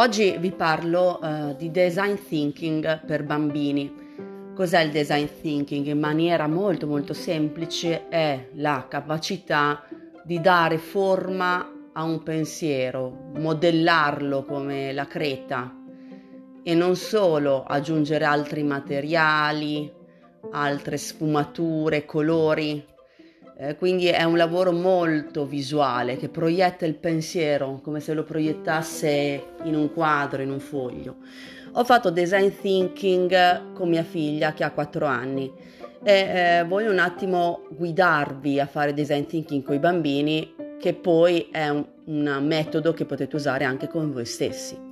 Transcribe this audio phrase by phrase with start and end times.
[0.00, 4.52] Oggi vi parlo uh, di design thinking per bambini.
[4.54, 5.84] Cos'è il design thinking?
[5.88, 9.84] In maniera molto molto semplice è la capacità
[10.24, 15.70] di dare forma a un pensiero, modellarlo come la creta
[16.62, 19.92] e non solo aggiungere altri materiali,
[20.52, 22.82] altre sfumature, colori,
[23.62, 29.42] eh, quindi è un lavoro molto visuale che proietta il pensiero come se lo proiettasse
[29.64, 31.16] in un quadro, in un foglio.
[31.72, 35.52] Ho fatto design thinking con mia figlia che ha 4 anni
[36.02, 41.48] e eh, voglio un attimo guidarvi a fare design thinking con i bambini che poi
[41.52, 44.88] è un, un metodo che potete usare anche con voi stessi.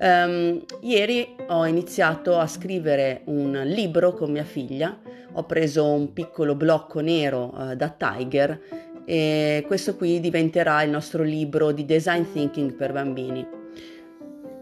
[0.00, 4.96] Um, ieri ho iniziato a scrivere un libro con mia figlia,
[5.38, 8.60] ho preso un piccolo blocco nero uh, da Tiger
[9.04, 13.46] e questo qui diventerà il nostro libro di design thinking per bambini.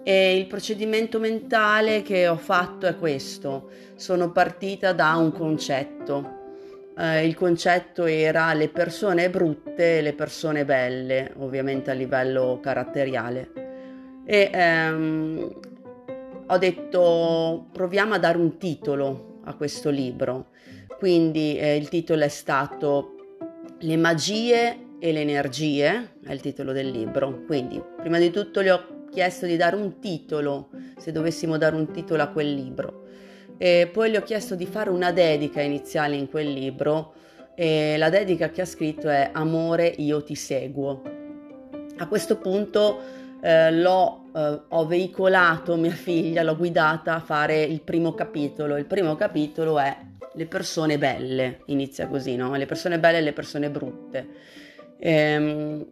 [0.05, 6.35] E il procedimento mentale che ho fatto è questo, sono partita da un concetto.
[6.97, 13.67] Uh, il concetto era le persone brutte e le persone belle, ovviamente a livello caratteriale
[14.27, 15.55] e ehm,
[16.49, 20.51] ho detto proviamo a dare un titolo a questo libro.
[20.99, 23.15] Quindi eh, il titolo è stato
[23.81, 27.43] Le magie e le energie, è il titolo del libro.
[27.47, 31.91] Quindi prima di tutto gli ho chiesto di dare un titolo, se dovessimo dare un
[31.91, 33.05] titolo a quel libro.
[33.59, 37.15] E poi gli ho chiesto di fare una dedica iniziale in quel libro
[37.55, 41.03] e la dedica che ha scritto è Amore, io ti seguo.
[41.99, 43.01] A questo punto
[43.47, 48.77] eh, l'ho, eh, ho veicolato mia figlia, l'ho guidata a fare il primo capitolo.
[48.77, 49.97] Il primo capitolo è
[50.33, 52.57] le persone belle, inizia così, no?
[52.57, 54.27] Le persone belle e le persone brutte.
[54.99, 55.87] Ehm,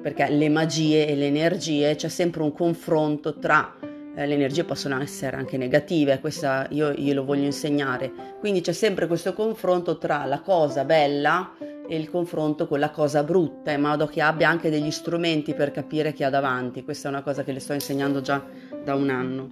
[0.00, 3.74] perché le magie e le energie c'è sempre un confronto tra
[4.14, 8.36] eh, le energie possono essere anche negative, questa io glielo voglio insegnare.
[8.38, 11.52] Quindi c'è sempre questo confronto tra la cosa bella
[11.96, 16.12] il confronto con la cosa brutta, in modo che abbia anche degli strumenti per capire
[16.12, 16.84] chi ha davanti.
[16.84, 18.44] Questa è una cosa che le sto insegnando già
[18.84, 19.50] da un anno.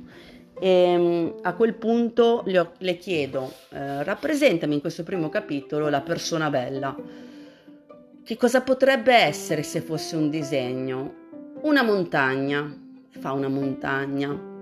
[0.59, 6.01] E ehm, a quel punto le, le chiedo, eh, rappresentami in questo primo capitolo la
[6.01, 6.95] persona bella.
[8.25, 11.25] Che cosa potrebbe essere se fosse un disegno?
[11.63, 12.75] Una montagna,
[13.21, 14.55] fa una montagna.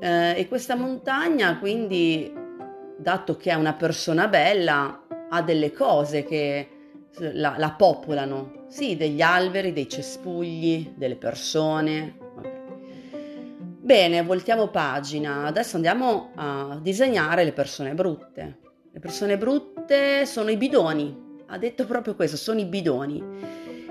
[0.00, 2.32] Eh, e questa montagna quindi,
[2.96, 6.68] dato che è una persona bella, ha delle cose che
[7.18, 12.16] la, la popolano, sì, degli alberi, dei cespugli, delle persone.
[13.80, 15.46] Bene, voltiamo pagina.
[15.46, 18.58] Adesso andiamo a disegnare le persone brutte.
[18.92, 21.42] Le persone brutte sono i bidoni.
[21.46, 23.24] Ha detto proprio questo, sono i bidoni.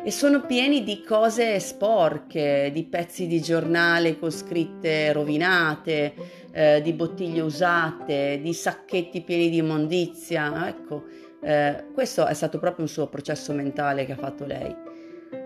[0.04, 6.14] E sono pieni di cose sporche, di pezzi di giornale con scritte rovinate,
[6.58, 10.68] eh, di bottiglie usate, di sacchetti pieni di immondizia.
[10.68, 11.04] Ecco,
[11.40, 14.76] eh, questo è stato proprio un suo processo mentale che ha fatto lei.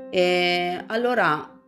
[0.10, 1.60] E allora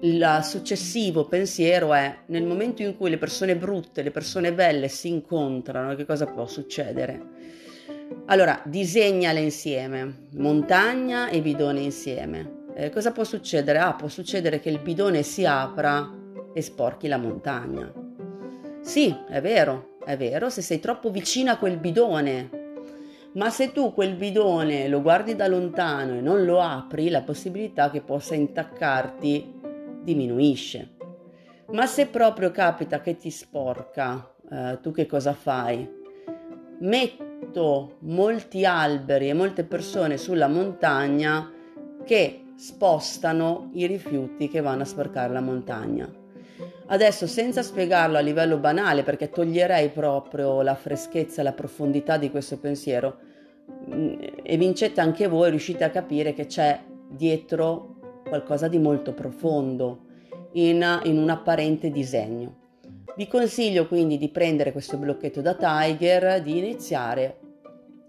[0.00, 5.08] il successivo pensiero è nel momento in cui le persone brutte le persone belle si
[5.08, 7.54] incontrano, che cosa può succedere?
[8.26, 12.64] Allora, disegnale insieme, montagna e bidone insieme.
[12.74, 13.78] Eh, cosa può succedere?
[13.78, 16.12] Ah, può succedere che il bidone si apra
[16.52, 18.05] e sporchi la montagna.
[18.86, 22.64] Sì, è vero, è vero, se sei troppo vicino a quel bidone
[23.32, 27.90] ma se tu quel bidone lo guardi da lontano e non lo apri, la possibilità
[27.90, 29.60] che possa intaccarti
[30.02, 30.94] diminuisce.
[31.72, 35.86] Ma se proprio capita che ti sporca, eh, tu che cosa fai?
[36.78, 41.52] Metto molti alberi e molte persone sulla montagna
[42.04, 46.24] che spostano i rifiuti che vanno a sporcare la montagna.
[46.88, 52.30] Adesso senza spiegarlo a livello banale perché toglierei proprio la freschezza e la profondità di
[52.30, 53.16] questo pensiero
[53.92, 60.04] mm, e vincete anche voi, riuscite a capire che c'è dietro qualcosa di molto profondo
[60.52, 62.64] in, in un apparente disegno.
[63.16, 67.38] Vi consiglio quindi di prendere questo blocchetto da Tiger, di iniziare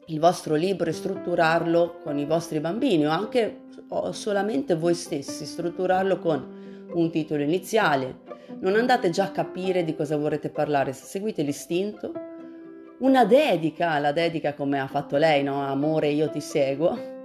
[0.08, 5.46] il vostro libro e strutturarlo con i vostri bambini o anche o solamente voi stessi,
[5.46, 8.20] strutturarlo con un titolo iniziale,
[8.60, 12.12] non andate già a capire di cosa vorrete parlare, seguite l'istinto,
[13.00, 15.62] una dedica, la dedica come ha fatto lei, no?
[15.62, 17.16] Amore, io ti seguo,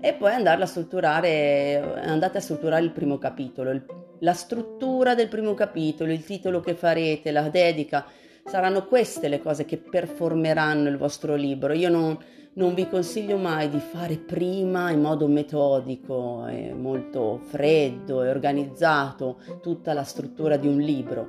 [0.00, 3.84] e poi andarla a strutturare, andate a strutturare il primo capitolo, il,
[4.18, 8.04] la struttura del primo capitolo, il titolo che farete, la dedica,
[8.44, 11.72] saranno queste le cose che performeranno il vostro libro.
[11.72, 12.18] Io non,
[12.54, 19.40] non vi consiglio mai di fare prima in modo metodico e molto freddo e organizzato
[19.60, 21.26] tutta la struttura di un libro.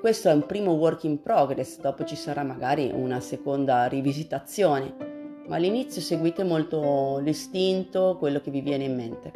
[0.00, 4.94] Questo è un primo work in progress, dopo ci sarà magari una seconda rivisitazione,
[5.46, 9.30] ma all'inizio seguite molto l'istinto, quello che vi viene in mente.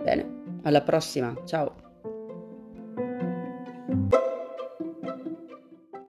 [0.00, 1.87] Bene, alla prossima, ciao!